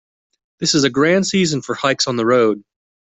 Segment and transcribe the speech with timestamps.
[0.57, 2.63] This is a grand season for hikes on the road.